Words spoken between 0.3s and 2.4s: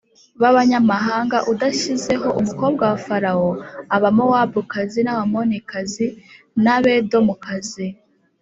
b’abanyamahanga udashyizeho